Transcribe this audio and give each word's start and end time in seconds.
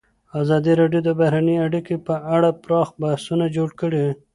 ازادي 0.41 0.71
راډیو 0.81 1.01
د 1.05 1.09
بهرنۍ 1.19 1.57
اړیکې 1.67 1.95
په 2.07 2.15
اړه 2.35 2.49
پراخ 2.63 2.89
بحثونه 3.01 3.45
جوړ 3.55 3.69
کړي. 3.81 4.05